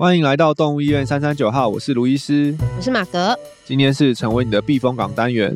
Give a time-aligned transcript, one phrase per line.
[0.00, 3.38] 欢迎来到动物医院三三九号，我是卢医师，我是马格。
[3.66, 5.54] 今天是成为你的避风港单元，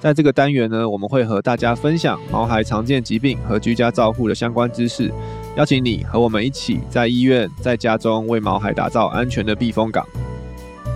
[0.00, 5.12] 在这个单元呢，我们会和大家分享毛孩常见疾病和居家照护的相关知识，
[5.58, 10.02] 邀请你和我们一起在医院、在家中为毛孩打造安全的避风港。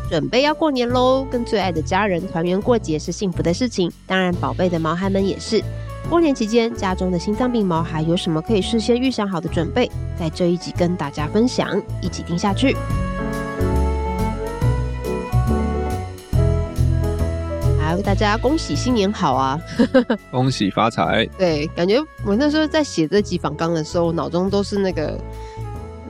[0.09, 5.63] 准备要过年喽，跟最爱的家人团圆过节是幸福的事情，当然宝贝的毛孩们也是。
[6.09, 9.91] 过年期间，家中的心脏病毛孩有什么可以事先预想好的准备？
[10.19, 12.75] 在这一集跟大家分享，一起听下去。
[17.79, 19.61] 好，大家恭喜新年好啊！
[20.33, 21.27] 恭喜发财。
[21.39, 25.19] 对，感觉我那时候在写这集访纲的时候，脑中都是那个。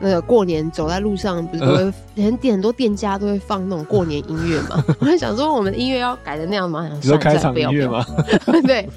[0.00, 4.82] 那个过年走在路上，不是都会很店很多店家都会放那种过年音乐嘛？
[5.00, 6.88] 我在想说，我们的音乐要改的那样吗？
[6.94, 8.04] 你说开场音乐吗？
[8.66, 8.88] 对，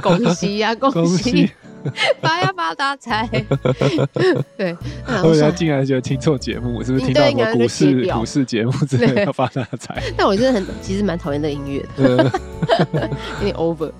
[0.00, 1.50] 恭喜呀，恭喜，
[2.20, 3.28] 发呀发大财。
[4.56, 4.76] 对，
[5.22, 10.02] 我以为进来觉得听错节目，是不是听到什么股市股市节目之类的要发大财？
[10.16, 12.30] 但我真的很其实蛮讨厌的音乐的，
[13.40, 13.90] 有点 over。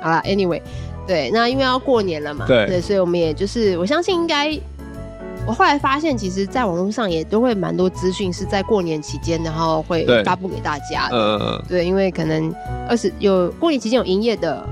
[0.00, 0.60] 好了，Anyway，
[1.06, 4.58] 对，那因为要过年了嘛，对，所以我们也就是我相信应该。
[5.46, 11.16] 我后来发现，其实，在网络上也都会蛮多资讯是在过年期间，然后会发布给大家的。
[11.16, 12.54] 呃、对，因为可能
[12.88, 14.66] 二十有过年期间有营业的。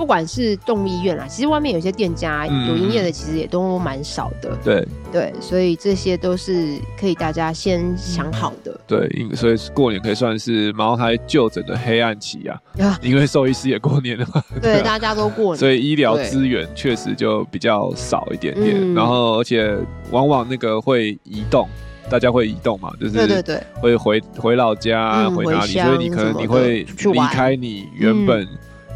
[0.00, 4.56] 不管是动物医院啦，其实外面有些店家有营业的，其实也都蛮少的。
[4.64, 8.80] 对对，所以这些都是可以大家先想好的。
[8.86, 12.58] 对，所以过年可以算是毛孩就诊的黑暗期啊，
[13.02, 14.42] 因为兽医师也过年了嘛。
[14.62, 18.94] 对，大家都过年，所以医疗资源确实就比较少一点点。
[18.94, 19.76] 然后，而且
[20.10, 21.68] 往往那个会移动，
[22.08, 25.72] 大家会移动嘛，就是对对对，会回回老家，回哪里？
[25.72, 28.48] 所以你可能你会离开你原本。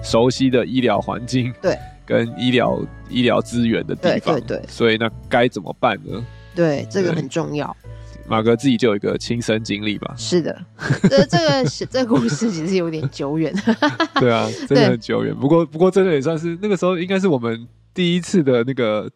[0.05, 6.25] 熟悉的医疗环境，对，跟医疗医疗资源的地方，对对对，所以那该怎么办呢？
[6.55, 7.75] 对，这个很重要。
[8.27, 10.15] 马哥自己就有一个亲身经历吧？
[10.17, 10.64] 是的，
[11.11, 13.53] 这这个是这个故事其实有点久远。
[14.20, 15.35] 对啊，真的很久远。
[15.35, 19.11] 不过不过，真的也算是那个时候应该是我们第一次的那个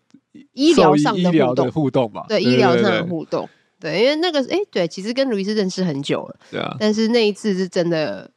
[0.53, 2.27] 医疗上的互动吧？
[2.29, 3.49] 对，医疗上的互动。
[3.81, 6.37] 对，因为那个哎，对，其实跟卢医师认识很久了。
[6.51, 8.31] 对啊，但是那一次是真的。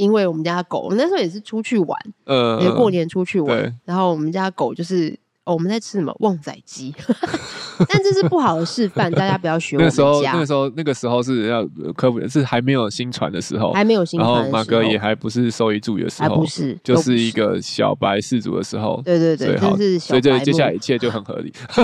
[0.00, 5.19] 因为我们家狗，我那时候也是出去玩，呃，也过年出去玩，然后我们家狗就是。
[5.44, 6.94] 我们在吃什么旺仔鸡？
[7.88, 10.32] 但这是不好的示范，大家不要学 我们家。
[10.34, 14.30] 那个时候，那个时候是要科普，是还没有新传的时候，还没有新传。
[14.32, 19.00] 然后马哥也还不是兽医助理的时候，还不是，就是一个小白饲主的时候。
[19.04, 20.20] 对对对，就是小白。
[20.20, 21.52] 所以接下来一切就很合理。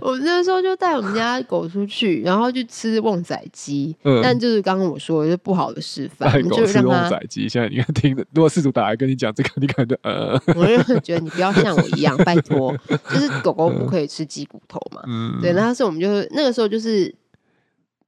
[0.00, 3.96] 我那时候就带我们家狗出去，然后去吃旺仔鸡。
[4.22, 7.48] 但就是刚刚我说的是不好的示范，带狗吃旺仔鸡。
[7.48, 10.41] 现在你看，听的，如果事主打来跟你讲这个，你可能呃。
[10.56, 15.02] 我就觉得你不要像我一样，拜托，就是狗狗不可以吃鸡骨头嘛。
[15.06, 17.14] 嗯，对，那是我们就是那个时候就是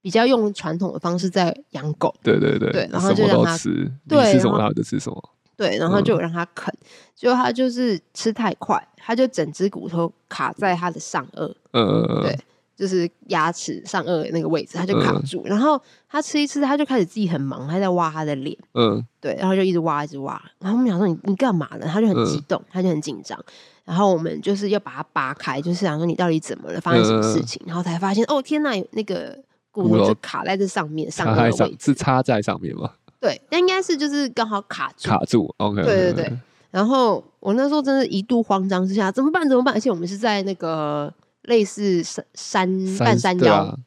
[0.01, 2.15] 比较用传统的方式在养狗。
[2.23, 5.31] 对对对，对，然后就让它吃，对，吃什么它就吃什么。
[5.57, 6.75] 对，然后就让它啃，
[7.15, 11.55] 结果它就是吃太快，它就整只骨头卡在它的上顎。
[11.73, 12.39] 嗯，对。
[12.77, 21.87] 就是牙齿上颚那个位置，他就卡住，嗯、然后他吃一吃，他就开始自己很忙，他在挖他的脸，嗯，对，然后就一直挖，一直挖，然后我们想说你你干嘛呢？
[21.87, 23.39] 他就很激动，他就很紧张，
[23.85, 29.39] 然后我们就是要把它扒开，就是想说你到底怎么了，发生什么事情，嗯、然后才发现哦天哪，那个
[29.71, 32.91] 骨头就卡在这上面，上颚的位置是插在上面吗？
[33.21, 36.39] 对，那应该是就是刚好卡住，卡住，OK，对对对，
[36.73, 39.49] 然后我那时候真的一度慌张之下，怎么办？
[39.49, 39.73] 怎么办？
[39.73, 41.13] 而且我们是在那个。
[41.45, 43.79] 类似山山半山腰，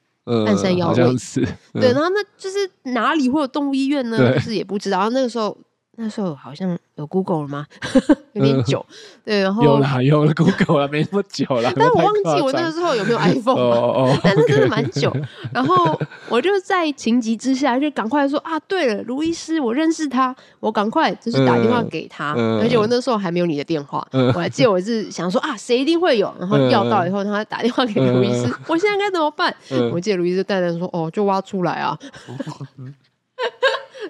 [0.45, 4.33] 半山腰位置，对，然后那就是哪里会有动物医院呢？
[4.33, 4.97] 就是也不知道。
[4.97, 5.57] 然后那个时候，
[5.97, 6.77] 那时候好像。
[6.97, 7.67] 有 Google 了吗？
[8.33, 8.83] 有点久，
[9.23, 11.71] 对，然后有啦，有了 Google 了，没那么久了。
[11.77, 15.15] 但我忘记我那个时候有没有 iPhone 哦，但是真的蛮久。
[15.53, 15.95] 然后
[16.27, 22.33] 我就在情急之下，就赶快说啊，对了，卢医师，我认识他，我赶快就是打电话给他。
[22.59, 24.03] 而且我那时候还没有你的电话，
[24.33, 29.55] 我还记得我是想说啊，谁一定会有，然后要到以后，他打电话给卢医师，我现在该怎么办？
[29.93, 31.95] 我记得卢医师淡淡说，哦，就挖出来啊。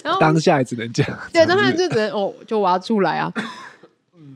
[0.07, 3.31] 然后当下也只能这样，对，当下就只能哦，就挖出来啊。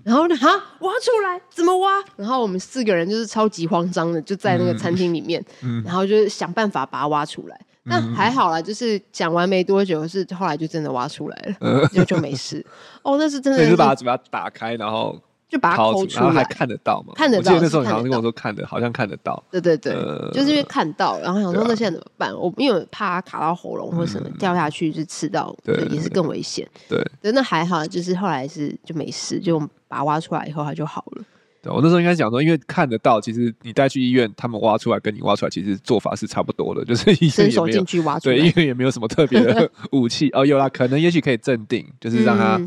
[0.04, 2.04] 然后呢，哈，挖出来怎么挖？
[2.16, 7.60] 然后我们四个人就是超级慌张的，就在那个餐厅里面，嗯，然后就是想办法把它挖出来。
[7.84, 12.66] 那还好啦，就是讲完没多久，是后来就真的挖出来了，就就没事。
[13.02, 15.20] 哦，那是真的，是把它嘴巴打开，然后。
[15.52, 17.14] 就把它抠出来，然后还看得到吗？
[17.14, 17.52] 看得到。
[17.52, 19.44] 我记得那时候你好像跟我说看的，好像看得到。
[19.52, 19.94] 对对对，
[20.32, 22.34] 就是因为看到，然后想说那现在怎么办？
[22.34, 26.66] 我因为怕它卡到喉咙或什么掉下去就吃到，对，也是更危险。
[26.88, 29.60] 对，那还好，就是后来是就没事，就
[29.90, 31.24] 把它挖出来以后它就好了。
[31.62, 37.84] 对，我那时候应该讲说，因为看得到，其实你带去医院，他们挖出来跟你挖出来，其实做法是差不多的，就是医生也没有
[38.20, 42.60] 对，医院也没有什么特别的 武器哦，有啦，可能也许可以镇定，就是让他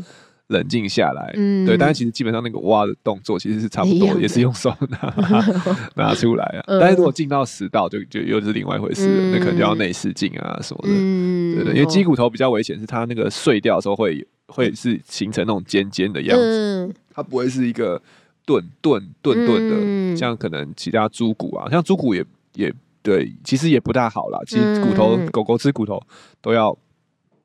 [0.47, 5.13] 冷静下来，嗯，对，但是其实基本上那个挖的动作其实是差不多，也是用手拿
[5.95, 10.93] 拿出来啊，但是如果进到食道，就就又是另外一回事了，那可能就要内视镜啊什么的，
[11.55, 18.01] 对对，因为鸡骨头比较危险，是它那个碎掉的时候会会是形成那种尖尖的样子，它不会是一个。
[18.47, 19.69] 钝钝钝钝
[20.11, 22.71] 的，像可能其他猪骨啊，像猪骨也也
[23.01, 24.39] 对，其实也不大好啦。
[24.45, 25.99] 其实骨头，狗狗吃骨头
[26.43, 26.77] 都要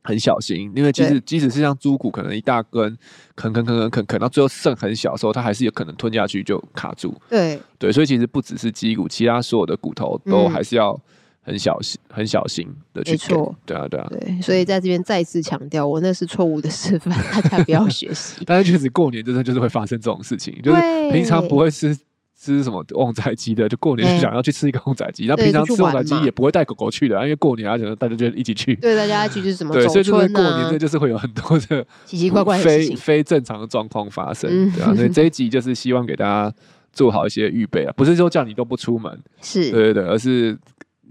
[0.03, 2.97] 很小心，因为即使即使是像猪骨，可能一大根
[3.37, 7.15] 啃啃啃啃啃啃到最后剩很小的时候，它还是有可能吞下去就卡住。
[7.29, 10.99] 对对，所以其实不只是鸡骨，其他所有的骨头都还是要。
[11.43, 13.53] 很小心，很小心的去做。
[13.65, 18.43] 对啊，对啊，对，所以在这边再次强调，我那是错误的示范，大家不要学习。
[18.47, 20.81] 但是确实过年真的就是会发生这种事情，就是
[21.11, 21.97] 平常不会吃
[22.41, 25.27] 吃什么旺仔鸡的，就过年就想要去吃一个旺仔鸡。
[25.27, 28.75] 那平常吃旺仔鸡也不会带狗狗去的，因为过年啊，可能大家就一起去。
[28.77, 29.75] 对，大家一起去什么？
[29.75, 34.95] 对，所以就是过年这就是会有很多的 奇奇怪怪、非非正常的状况发生，对啊。
[34.95, 36.51] 所以 这一集就是希望给大家
[36.93, 40.59] 做好一些预备啊，不是说叫你都不出门，是对对对，而是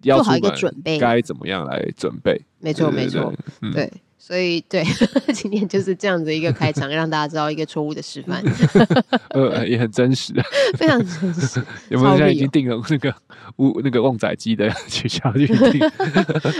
[0.01, 0.15] 要。
[0.17, 2.41] 做好一个准备，该怎么样来准备？
[2.59, 3.31] 没错，没错，
[3.71, 4.83] 对，所以对，
[5.33, 8.43] 今天就是这样子一个开场， 让大家知道一个错误的示范。
[9.31, 10.33] 呃，也很真实，
[10.77, 11.63] 非常真实。
[11.87, 13.15] 有没有现在已经订了那个
[13.55, 15.81] 乌那个旺仔鸡的取消预定？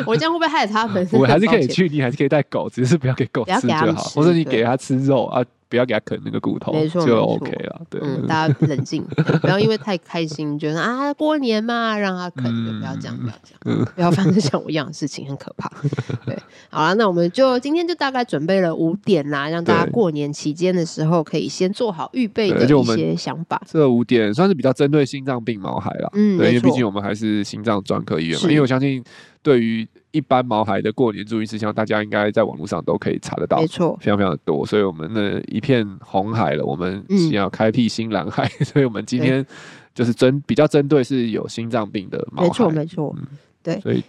[0.07, 1.07] 我这样会不会害他们？
[1.11, 5.43] 我还是可以去，你还是可以带狗，只是不要给狗吃就好，或者你给它吃肉啊。
[5.69, 7.81] 不要给他啃那个骨头，没错，就 OK 了。
[7.89, 9.03] 对，嗯，大家冷静，
[9.41, 12.43] 不要因为太开心，觉得啊过年嘛，让他啃，
[12.79, 15.71] 不要这样，不要这样， 不要发生像我一样的事情，很可怕。
[16.25, 16.35] 对，
[16.69, 23.61] 好了，那我们就今天就大概准备了五点啦，让大家过年期间的时候可以先做好预备的一些想法。
[23.67, 29.03] 这五点算是比较针对心脏病毛孩了，嗯，对，因为毕竟我们还是心脏专科医院嘛，因为我相信
[29.43, 29.87] 对于。
[30.11, 34.65] 一般毛孩的过年注意事项，大家应该在网络上都可以查得到，没错，非常非常的多。
[34.65, 38.49] 所以，我们的一片红海了，我们是要开辟新蓝海。
[38.59, 39.45] 嗯、 所以我们今天
[39.93, 43.27] 就是针比较针对是有心脏病的毛孩，没错，没错，嗯、
[43.61, 43.79] 对。
[43.81, 44.03] 所以，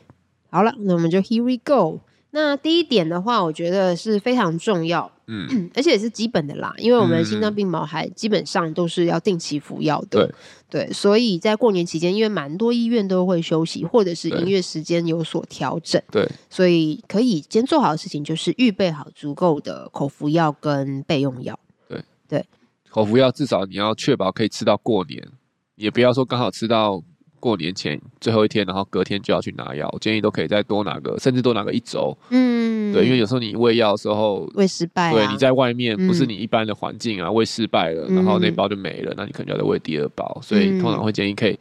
[0.50, 2.00] 好了，那我们就 Here we go。
[2.32, 10.34] 那第一点的话，我觉得是非常重要，嗯， 而且也是基本的啦，因为我们心脏病毛孩基本上都是要定期服药的，对。
[10.70, 22.00] 对，所以在过年期间，因为蛮多医院都会休息，或者是营业时间有所调整，对，所以可以先做好的事情就是预备好足够的口服药跟备用药，对。
[22.28, 22.46] 对，
[22.88, 25.26] 口服药至少你要确保可以吃到过年，
[25.74, 27.02] 也不要说刚好吃到。
[27.40, 32.16] 过年前最后一天，然后隔天就要去拿药，我建议都可以再多拿个，甚至多拿个一周。
[32.28, 40.38] 嗯，对，因为有时候你喂药的时候喂失败、啊，对，你在外面不是你一般的环境啊，喂、嗯、失败了，然后那包就没了，那你可能就要再喂第二包。
[40.42, 41.58] 所以通常会建议可以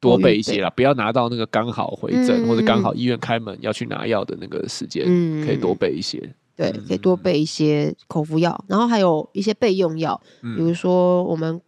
[0.00, 6.20] 多备一些啦，不要拿到那个刚好回诊、嗯、或者刚好医院开门要去拿药的那个时间，嗯、可以多备一些。
[6.56, 11.60] 对，可以多备一些口服药，然后还有一些备用药，嗯、比如说我们。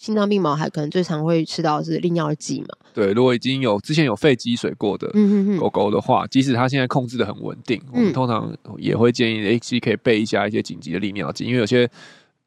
[0.00, 2.68] 心脏病毛孩可能最常会吃到的是利尿剂嘛？
[2.94, 5.06] 对，如果已经有之前有肺积水过的
[5.58, 11.86] 狗狗的话，即使它现在控制的很稳定，我们通常也会建议 A C 可以备一下一些紧急的利尿剂，因为有些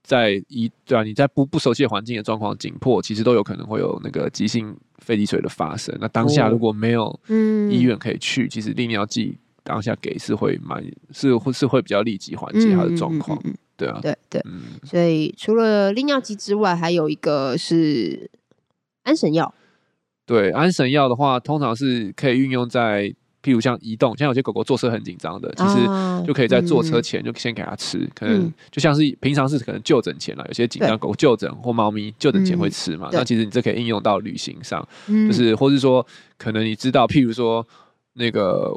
[0.01, 5.95] 在一对啊，你在不不熟悉的环境的状况紧迫，其实都有可能会有那个急性肺积水的发生。
[6.01, 7.19] 那当下如果没有
[7.69, 13.39] 医院可以去，其实利尿剂当下给是会蛮是会是会比较立即缓解它的状况。
[13.83, 18.29] 对啊，对对，嗯、所以除了利尿剂之外，还有一个是
[19.03, 19.53] 安神药。
[20.25, 36.05] 对，安神药的话，通常是可以运用在，譬如像移动，像有些狗狗坐车很紧张的，其实就可以在坐车前就先给它吃，啊、可能就像是平常是可能就诊前了，有些紧张狗就诊或猫咪就诊前会吃嘛，嗯、那其实你这可以应用到旅行上，嗯、就是或是说，
[36.37, 37.65] 可能你知道，譬如说
[38.13, 38.71] 那个。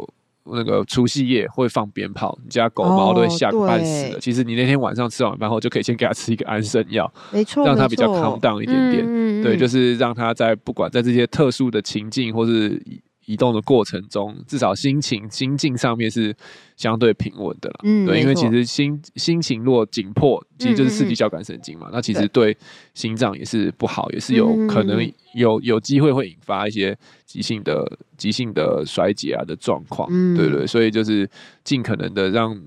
[0.53, 4.21] 那个除夕夜会放鞭炮，你家狗猫都会吓个半死的。
[4.21, 9.43] 其实你那天晚上吃完饭后，就可以先给它吃一个安神药， 没错，让它比较 calm down 一点点。
[9.43, 12.83] 对，就是让它在不管在这些特殊的情境或是。
[13.27, 16.35] 移动的过程中，至少心情心境上面是
[16.77, 17.81] 相对平稳的了。
[17.83, 21.91] 嗯，对，因为其实心心情若紧迫，其实就是刺激交感神经嘛。
[21.93, 22.57] 那其实对
[22.95, 30.09] 心脏也是不好，也是有可能有有机会会引发一些急性的急性的衰竭啊的状况。
[30.11, 31.29] 嗯，对对，所以就是
[31.63, 32.59] 尽可能的让，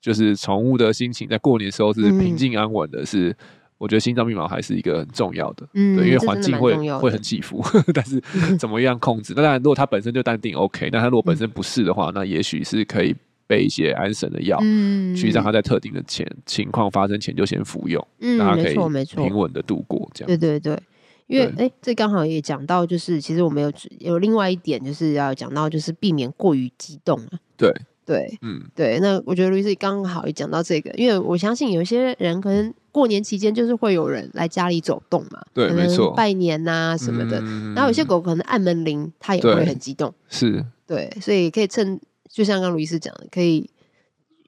[0.00, 3.36] 就是宠物的心情在过年的时候是平静安稳的，是。
[3.82, 7.60] 我觉得心脏病毛还是一个很重要的，嗯，对，因为环境会会很起伏，
[7.92, 8.22] 但是
[8.56, 9.32] 怎么样控制？
[9.34, 13.12] 那当然，如果他本身就淡定，OK，那他如果本身不是的话，那也许是可以
[13.48, 20.28] 备一些安神的药，嗯，去让他在特定的前情况发生前就先服用，嗯，让他可以没错，平稳的度过这样。
[20.28, 20.80] 对对对，
[21.26, 27.40] 因为哎，这刚好也讲到，就是其实我们有有另外一点，就是要讲到，就是避免过于激动啊。
[27.56, 27.68] 对
[28.06, 29.00] 对，嗯，对。
[29.00, 32.72] 那我觉得路易斯刚好也讲到这个，因为我相信有些人可能。
[32.92, 37.40] 过年期间就是会有人来家里走动嘛，对，没错，拜年呐什么的。
[37.74, 43.68] 然后有些狗可能按门铃，它也会很激动，是，对，所以可以趁，就像刚刚路易斯讲的，可以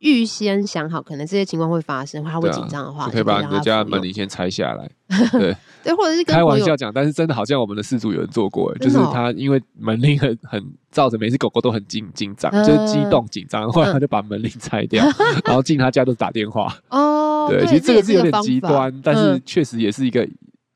[0.05, 4.89] 预先想好，可能这些情况会发生，他会紧张的话，可以把你的家门铃先拆下来，
[5.33, 15.03] 对，对，或者是开玩笑讲，但是真的好像我们的事主有人做过，就是他因为门铃很很造成每次狗狗都很紧紧张，就是激动紧张，后来他就把门铃拆掉，
[15.47, 16.73] 然后进他家都打电话。
[16.91, 17.49] 哦。
[17.49, 20.27] 对，其实这个是有点极端，但是确实也是一个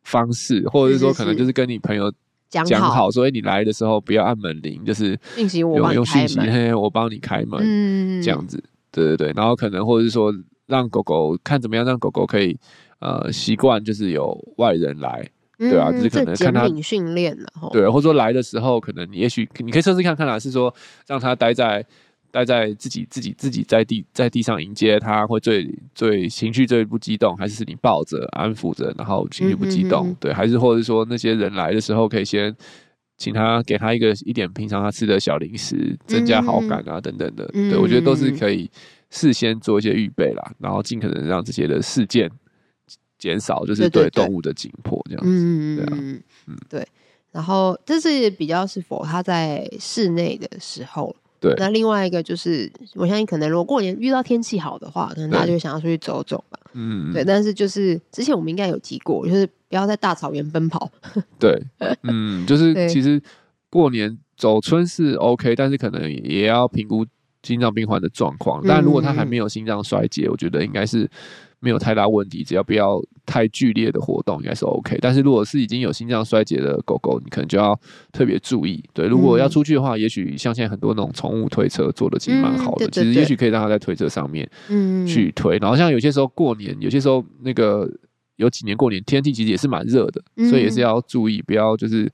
[0.04, 2.12] 方式，或者是说可能就是跟你朋友
[2.50, 5.18] 讲好，所以你来的时候不要按门铃，就是
[5.54, 10.32] 用用讯息，嘿，我帮你开门，这样子，对对对，然后可能或者是说
[10.66, 12.56] 让狗狗看怎么样，让狗狗可以
[13.00, 15.28] 呃习惯，就是有外人来，
[15.58, 20.74] 对啊，就是可能看他训练了，对，或者说来的时候，可能你也许你可以测试看看啦，是说
[21.06, 21.84] 让它待在。
[22.30, 30.00] 待在自己自己自己在地在地上迎接它，会最最情绪最不激动，还是你抱着安抚着，然后情绪不激动？
[30.00, 32.54] 嗯、哼哼对，还是或者说那些人来的时候，可以先
[33.18, 37.50] 请他给他一个一点平常他吃的小零食，增加好感啊等等的。
[37.52, 38.70] 嗯、对，我觉得都是可以
[39.10, 42.30] 事先做一些预备啦，然后尽可能让这些的事件
[43.18, 45.30] 减少，就是对动物的紧迫这样子。
[45.30, 45.98] 嗯对啊，
[46.46, 46.88] 嗯对。
[47.30, 51.14] 然后这是比较是否他在室内的时候。
[51.40, 56.58] 对，那另外一个就是，我相信可能如果过年遇到天气好的话，可能大家就想要出去走走吧。
[56.72, 57.22] 嗯，对。
[57.22, 60.90] 但是就是之前我们应该有提过，就是不要在大草原奔跑。
[61.38, 61.62] 对，
[62.02, 63.22] 嗯，就是其实
[63.70, 67.06] 过年走春是 OK，但是可能也要评估
[67.42, 68.62] 心脏病患的状况。
[68.66, 71.08] 但如果他还没有心脏衰竭，我觉得应该是。
[71.60, 74.96] 没有太大问题，只要不要太剧烈的活动，应该是 OK。
[75.00, 77.76] 但是如果是已经有心脏衰竭的狗狗，你可能就要
[78.12, 78.80] 特别注意。
[78.94, 84.48] 对，如果要出去的话，也许像现在很多那种宠物推车做的其实蛮好的，其实也许可以让它在推车上面
[85.04, 85.58] 去推。
[85.58, 87.90] 然后像有些时候过年，有些时候那个
[88.38, 92.10] 有几年过年天气其实也是蛮热的，所以也是要注意，不要就是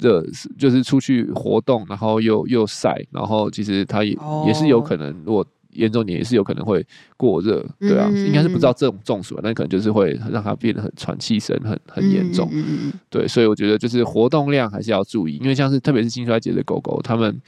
[0.00, 0.24] 热，
[0.58, 5.46] 就是出去活动，然后又又晒，然后其实它也也是有可能如果。
[5.72, 6.82] 严重点也是有可能会
[7.18, 12.50] 过热，对啊，应该是不知道这种中暑，但可能就是会让它变得很喘气声很很严重，
[13.10, 17.38] 对，所以我觉得就是活动量还是要注意，因为像是特别是心衰竭的狗狗，它们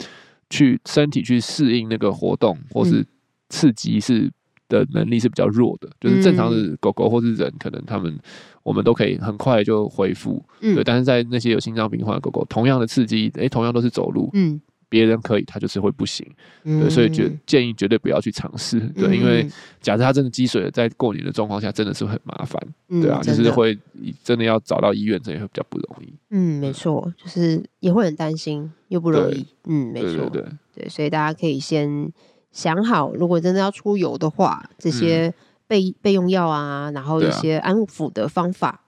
[0.51, 3.03] 去身体去适应那个活动或是
[3.49, 4.31] 刺激是
[4.69, 8.19] 的能力是比较弱的，就是正常的狗狗或是人，可能他们
[8.63, 14.61] 我们都可以很快就恢复，对，但是在那些有心脏病患的狗狗，同样的刺激，诶，同样都是走路，嗯。
[14.91, 16.27] 别人可以，他就是会不行，
[16.65, 19.47] 嗯、对，所以绝建议绝对不要去尝试，嗯、对，因为
[19.83, 22.59] 假设它真的积水了，在过年的状况下，真的是很麻烦，
[22.89, 23.79] 嗯、对啊，就是会
[24.25, 26.15] 真的要找到医院，这也会比较不容易。
[26.31, 29.45] 嗯，没错，就是也会很担心，又不容易。
[29.67, 32.11] 嗯，没错，对，所以大家可以先
[32.53, 35.33] 想好，如果真的要出游的话，这些
[35.67, 38.81] 备、嗯、备用药啊，然后一些安抚的方法，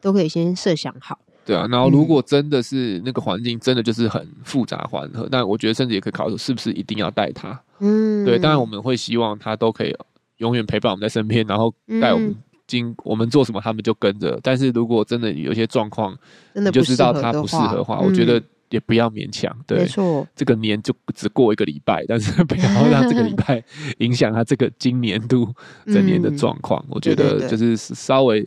[0.00, 1.18] 都可以先设想好。
[1.44, 7.58] 对啊，然后如果真的是那个环境真的就是很复杂缓和，那我觉得甚至也可以考虑是不是一定要带他。
[7.78, 9.96] 嗯，对，当然我们会希望他都可以
[10.36, 11.72] 永远陪伴我们在身边，然后
[12.02, 14.38] 带我们经我们做什么，他们就跟着。
[14.42, 16.14] 但是如果真的有些状况，
[16.54, 19.56] 真的就知道他不适合的话，我觉得也不要勉强。
[19.66, 23.62] 对，没错，这个年就只过一个礼拜，但是不要让这个礼拜
[23.98, 25.54] 影响他这个今年度
[25.86, 26.84] 整年的状况。
[26.88, 28.46] 我觉得就是稍微。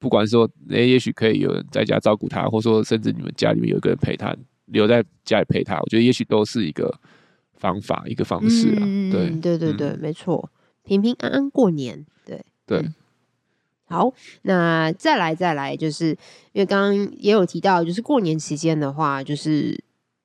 [0.00, 4.32] 不管说，哎，也许可以有人在家照顾他，或者说甚至你们家里面有一个人陪他，
[4.66, 6.88] 留在家里陪他，我觉得也许都是一个
[7.54, 8.82] 方法，一个方式啊。
[8.82, 10.48] 嗯、对，对对对，嗯、没错，
[10.84, 12.06] 平平安安过年。
[12.24, 12.94] 对对、嗯，
[13.88, 16.10] 好，那再来再来，就是
[16.52, 19.78] 因为刚刚也有提到，就是过年期间的话，就是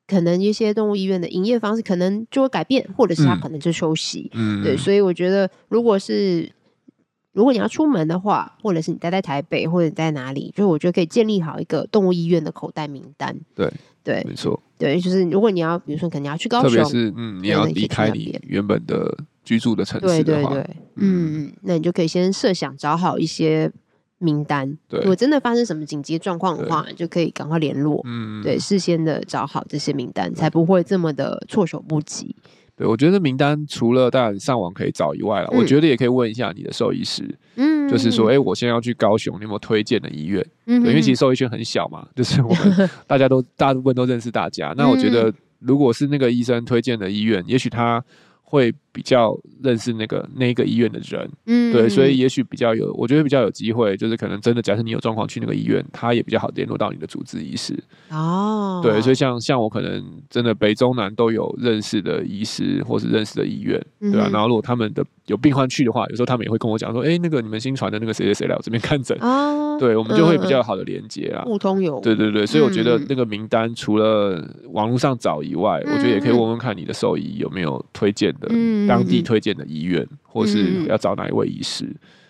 [0.07, 4.29] 可能一些动物医院的营业方式可能就会改变，或者是他可能就休息。
[4.33, 6.51] 嗯，对，所以我觉得如果是。
[7.35, 13.35] 如果你要出门的话，或者是你待在台北，或者你在哪里，就我觉得可以建立好一个动物医院的口袋名单。
[13.55, 13.65] 对
[14.03, 14.61] 对，对没错。
[14.77, 23.71] 对，就是如果你要，比如说，可能你要去高雄，特别是嗯，你要离开你原本的居住的城市的话，对对对，嗯，嗯，那你就可以先设想找好一些
[24.19, 24.77] 名单。
[24.87, 28.01] 对，如果真的发生什么紧急状况的话，就可以赶快联络。
[28.05, 32.35] 嗯，对，事先的找好这些名单，才不会这么的措手不及。
[32.75, 37.23] 对，我觉得名单除了当然上网可以找以外了，嗯、我觉得也可以问一下你的兽医师，
[37.55, 40.43] 嗯，就是说，哎，我现在要去高雄，你有没有推荐的医院？
[40.65, 44.73] 嗯，因为其实兽医圈很小嘛， 就是我们 大家都大部分都认识大家。
[44.75, 48.03] 那我觉得，如果是那个医生推荐的医院，也许他
[48.53, 57.75] 会比较认识那个那个医院的人，嗯，对，所以也许比较有，我觉得比较有机会，就是可能真的，假设你有状况去那个医院，他也比较好联络到你的主治医师。
[58.11, 64.29] 哦，对，所以像像我可能真的北中南都有认识的医师或是认识的医院，对吧、啊？
[64.31, 78.49] 然后如果他们的有病患去的话，有时候他们也会跟我讲说，哎、欸，那个你们新传的那个谁谁谁来我这边看诊，啊，对，我们就会比较好的连接啊，互通有，对对对，所以我觉得那个名单除了网络上找以外，我觉得也可以问问看你的兽医有没有推荐的，
[78.87, 81.85] 当地推荐的医院，或是要找哪一位医师，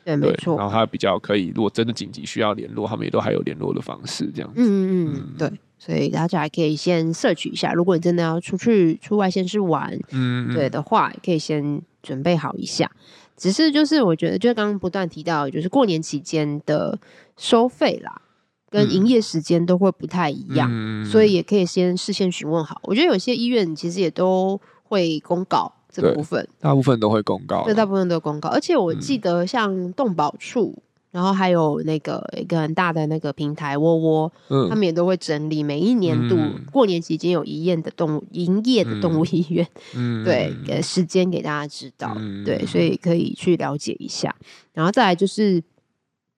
[0.06, 5.52] 对，没错，然后他比较可以，如果真的紧急需要联络，他们也都还有联络的方式，这样子，嗯嗯对。
[5.80, 12.92] 所以大家还可以先 search 一下，如果你真的要出去出外先去玩，嗯，对的话，可以先准备好一下。
[13.36, 17.00] 只是就是我觉得，就刚刚不断提到，就是过年期间的
[17.36, 18.22] 收费啦，
[18.70, 22.80] 跟营业时间都会不太一样，嗯，所以也可以先事先询问好。
[22.84, 28.50] 我觉得有些医院其实也都会公告这个部分，大部分都会公告，对，大部分都公告。
[28.50, 30.84] 而且我记得像动保处。
[31.13, 36.36] 然后还有那个一个很大的那个平台窝窝，嗯，他们也都会整理每一年度
[36.72, 44.36] 过年期间有营业的动物营业的动物医院，嗯， 对，给时间给大家知道，嗯，对，所以可以去了解一下。
[44.74, 45.62] 然后再来就是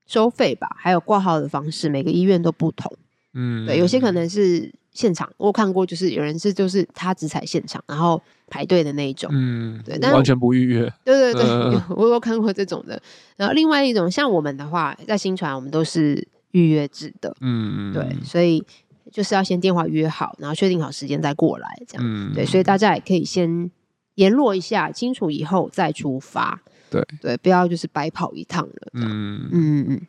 [0.06, 2.92] 收费吧，还有挂号的方式，每个医院都不同，
[3.34, 8.20] 嗯，对，有些可能是现场，我有看过，就是有人是就是他只采现场，然后。
[8.48, 13.02] 排队的那一种，嗯，对，但完全不预约，对对对，呃、 我有看过这种的。
[13.36, 18.64] 然后另外一种，像我们的话，在新传，我们都是预约制的，嗯嗯，对，所以
[19.12, 23.72] 就是要先电话约好，然后确定好时间再过来，这样，嗯、对，所以大家也可以先
[24.14, 26.62] 联络一下，清楚以后再出发，
[26.92, 30.02] 对对，不要就是白跑一趟了，嗯嗯嗯。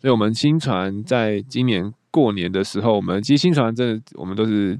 [0.00, 4.78] 所以我们新传在今年过年的时候，我们其实新传真的，我们都是。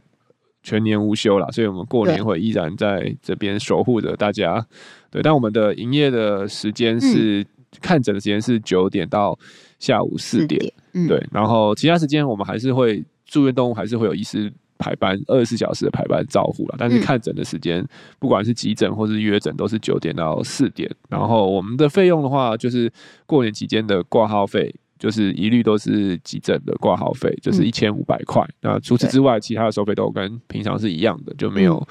[0.62, 4.62] 全年无休啦，所以我们过年会依然在这边守护着大家。
[5.10, 7.46] 对，但我们的营业的时间是、嗯、
[7.80, 9.38] 看诊的时间是九点到
[9.78, 10.60] 下午四点。
[10.60, 16.74] 点嗯、对，然后其他时间我们还是会住院动物还是会有医师排班，二十四小时的排班照护了。
[16.78, 20.94] 但是看诊的时间，嗯、不管是急诊或是约诊，都是九点到四点。
[21.08, 22.92] 然后我们的费用的话，就是
[23.24, 24.74] 过年期间的挂号费。
[25.00, 28.48] 就是一律都是急诊的挂号费，就是一千五百块。
[28.60, 31.84] 那除此之外，其他的收费都跟平常是一样的，就没有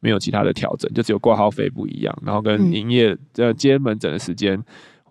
[0.00, 2.18] 没有其他的调整，就只有挂号费不一样。
[2.24, 4.60] 然后跟营业呃接门诊的时间。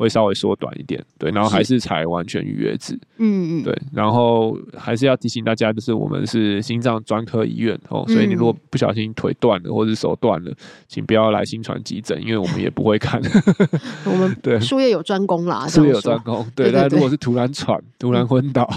[0.03, 10.51] 会稍微缩短一点，对，然后还是采完全预约制，嗯嗯，对，然后还是要提醒大家，就是我们是心脏专科医院哦，所以你如果不小心腿断了或者手断了，
[10.89, 13.21] 请不要来新传急诊，因为我们也不会看。
[14.05, 18.69] 我们对术业有专攻啦，术业有专攻，对，但如果是突然喘、突然昏倒、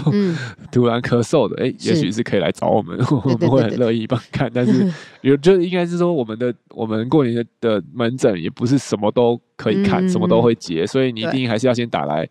[0.71, 4.49] 突然咳嗽的，哎，也许是可以来找我们，我们会很乐意帮看。
[4.53, 4.89] 但是
[5.21, 9.37] 有就应该是说，我们的我们过年的门诊也不是什么都。
[9.57, 12.29] 可以看，什么都会接，嗯、所以你一定还是要先打来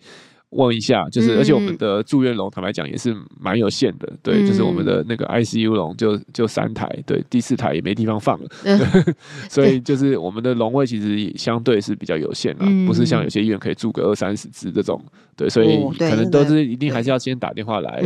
[0.51, 1.07] 问一下。
[1.11, 4.11] 就是，而且我们的住院龙，坦白讲也是蛮有限的。
[4.23, 8.49] 对，嗯、就是我们的那个 ICU 龙就就三台，对，第四台也没地方放了。
[8.63, 8.79] 嗯、
[9.51, 15.03] 所以就是我们的龙位其实相对是比较有限了，嗯、不是像有些医院可以住个二三十只这种。
[15.37, 18.01] 对，所以可能都是一定还是要先打电话来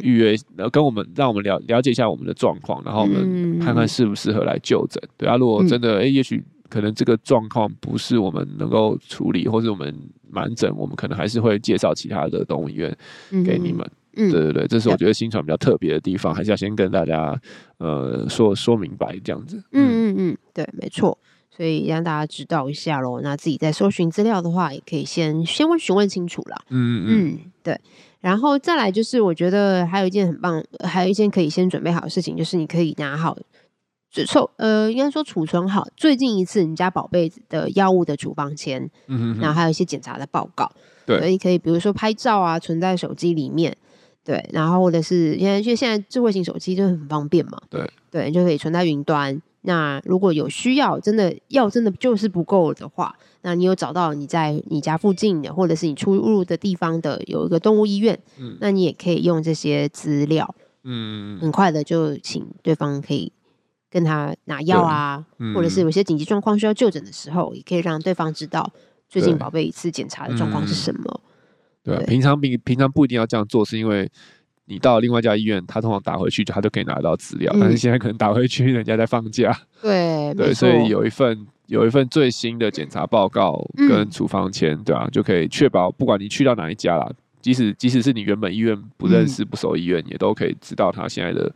[0.00, 5.02] 预约，然后跟我们让我们了了解一下我们的状况，然后我们看看适不适合来就诊。
[5.18, 6.42] 对啊，如果真的哎、欸，也许。
[6.72, 9.94] 可能这个状况不是我们能够处理，或是我们
[10.30, 12.96] 满诊，我们可能还是会介绍其他的动物医院
[13.44, 13.86] 给你们。
[14.16, 17.38] 嗯，对对对，这是我觉得新传比较特别的地方，还是要先跟大家
[17.76, 19.62] 呃说说明白这样子。
[19.72, 21.18] 嗯嗯嗯，对，没错，
[21.54, 23.20] 所以让大家知道一下喽。
[23.20, 26.56] 那自己在搜寻资料的话，也可以先先问询问清楚啦。
[26.70, 27.78] 嗯嗯，对，
[28.20, 33.36] 然后再来就是我觉得还有一件很棒，还有一件可以先准备好的事情，就是你可以拿好。
[34.12, 40.70] 储存呃，应该说储存好最近一次你家宝贝的药物的处方签，嗯哼哼，然后还有一些检查的报告，
[41.06, 43.74] 对，所以可以比如说拍照啊，存在手机里面，
[44.22, 49.40] 对，然后或者是因为就现在智慧型手机就很方便嘛，对，对，就可以存在云端。
[49.62, 63.32] 那如果有需要，真的药真的就是不够的话，那你有找到你在你家附近的，或者是你出入的地方的有一个动物医院，嗯，那你也可以用这些资料，嗯，很快的就请对方可以。
[63.92, 68.72] 跟他拿药啊，嗯、或者是有些紧急状况需要就诊的时候，也可以让对方知道
[69.06, 71.20] 最近宝贝一次检查的状况是什么。
[71.84, 74.10] 对，对，平常平平常不一定要这样做，是因为
[74.64, 77.52] 你到另外一家医院，他通常打回去，他就可以拿到资料。
[77.54, 79.54] 嗯、但是现在可能打回去，人家在放假。
[79.82, 87.06] 对对， 所以有一份有一份最新的检查报告跟处方签，嗯、对啊，就可以确保不管你去到哪一家啦，
[87.42, 91.52] 即使即使是你原本医院不认识、不熟医院，嗯、也都可以知道他现在的。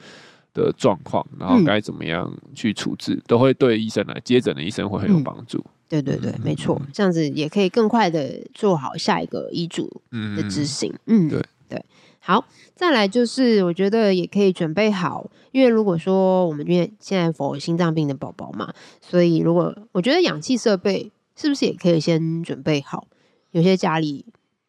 [0.57, 5.59] 的状况，然后该怎么样去处置，嗯、都会对医生来接诊的医生会很有帮助。
[5.59, 10.01] 嗯、对对对，没错，这样子也可以更快的做好下一个医嘱
[10.37, 10.93] 的执行。
[11.05, 11.85] 嗯，对对。
[12.19, 23.07] 好，再来就是我觉得也可以准备好，因为如果说我们因为现在否心脏病的宝宝嘛，所以如果我觉得氧气设备是不是也可以先准备好？
[23.53, 24.25] 有些家里。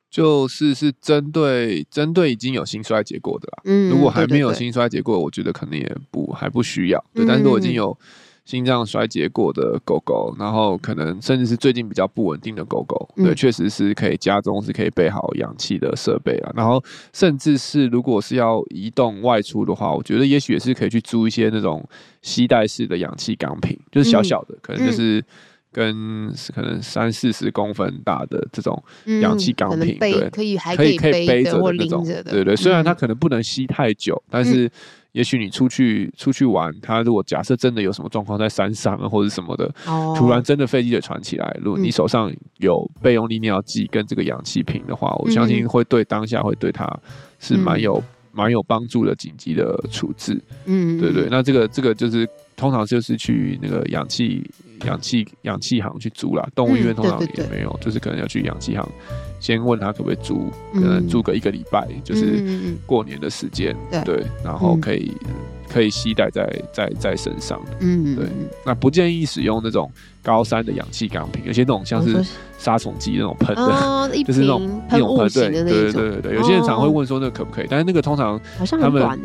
[0.09, 7.25] 就是是针对针对已经有心衰竭过的啦，嗯，如果还没有心衰竭过，对对对，我觉得可能也不还不需要，对。
[7.25, 7.95] 但是如果已经有
[8.45, 16.53] 心脏衰竭过的狗狗，然后可能甚至是最近比较不稳定的狗狗，对，确实是可以家中是可以备好氧气的设备啊。
[16.55, 21.85] 然后甚至是如果是要移动外出的话，我觉得也许也是可以去租一些那种
[22.21, 25.21] 吸带式的氧气钢瓶，就是小小的，可能就是。
[25.77, 28.83] 跟可能三四十公分大的这种
[29.21, 32.55] 氧气钢瓶，对，可以还可以可以背着的那种，对对。
[32.55, 34.67] 虽然它可能不能吸太久，但是
[35.11, 39.71] 也许你出去出去玩，它如果假设真的有什么状况在山上啊或者什么的，
[40.17, 46.91] 突然真的飞机得传起来，如果你手上有备用利尿剂跟这个氧气瓶的话，我相信会对当下会对它
[47.39, 50.41] 是蛮有蛮有帮助的紧急的处置。
[50.65, 51.27] 嗯，对对。
[51.29, 54.43] 那这个这个就是通常就是去那个氧气。
[54.85, 58.87] 氧气氧气行去租啦，动物医院通常也没有，就是可能要去氧气行，
[59.39, 62.43] 先问他可不可以租，可能租个一个礼拜，就是
[62.85, 65.11] 过年的时间，对，然后可以
[65.69, 68.25] 可以携带在在在身上，嗯，对，
[68.65, 69.91] 那不建议使用那种
[70.23, 72.23] 高山的氧气钢瓶，有些那种像是
[72.57, 78.39] 杀虫剂那种喷的， 就是那种那种喷，对对对对对，有些人常会问说那个可不可以，但是那个通常
[78.79, 79.19] 他们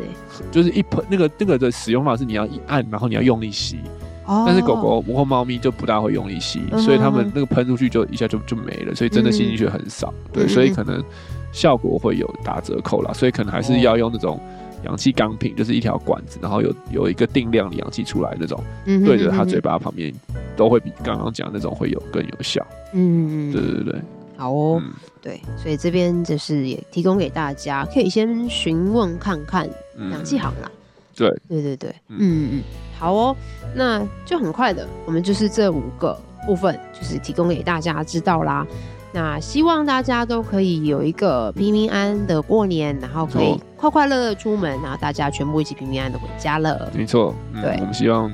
[0.51, 3.79] 就是一喷那个那个的使用方式，你要一按，然后你要用力吸。
[4.25, 10.13] 但是狗狗或猫咪就不大会用力吸，所以它们那个喷出去就一下就就没了，所以真的吸进去很少。
[10.31, 11.03] 对，所以可能
[11.51, 14.39] 效果会有打折扣啦，所以可能还是要用那种
[14.85, 20.13] 氧气钢瓶，就是一条管子，然后有有一个定量的氧气出来那种，对着它嘴巴旁边，
[20.55, 22.65] 都会比刚刚讲那种会有更有效。
[22.93, 24.01] 嗯，对对对，
[24.37, 24.81] 好哦，
[25.21, 29.69] 对，所以这边就是也提供给大家，可以先询问看看
[30.11, 30.71] 氧气行啦。
[31.15, 31.29] 对。
[31.47, 32.63] 对对对，嗯嗯。
[33.03, 33.35] 好哦，
[33.75, 38.65] 那就很快的，我们就是这五个部分，就是提供给大家知道啦。
[39.11, 46.89] 那希望大家都可以有一个平平安安的过年，然后可以快快乐乐出门，然后大家全部一起平平安安的回家了。
[46.95, 48.31] 没错，嗯、对，我们希望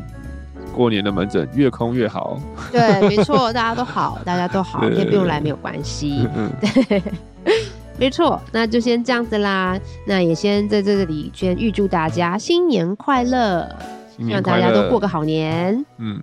[0.71, 2.39] 过年的门诊越空越好。
[2.71, 6.27] 对， 没错，大家都好，大家都好，可以不用来没有关系。
[6.61, 7.01] 对，
[7.97, 9.77] 没错，那就先这样子啦。
[10.05, 13.67] 那也先在这里先预祝大家新年快乐。
[14.27, 15.85] 让大家都过个好年。
[15.97, 16.21] 嗯，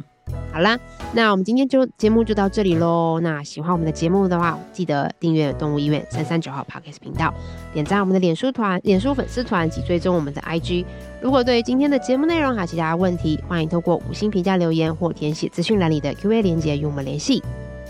[0.52, 0.78] 好啦，
[1.12, 3.20] 那我们今天就节目就到这里喽。
[3.20, 7.32] 那喜欢我们的节目的话，记得订阅动物医院三三九号 Podcast 频道，
[7.72, 10.84] 点赞我们的脸书团、脸书粉丝团及追踪我们的 IG。
[11.20, 17.42] 如果对今天的节目内容还有其他问题，欢迎透过五星评价留言或填写资讯栏里的 Q&A 链接与我们联系。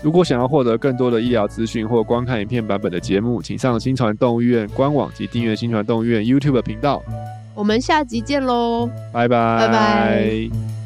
[0.03, 7.01] 如果想要获得更多的医疗资讯或观看影片版本的节目，请上新传动物医院官网及订阅新传动物医院 YouTube 频道。
[7.57, 8.87] 我们下集见喽！
[9.11, 10.76] 拜拜拜拜。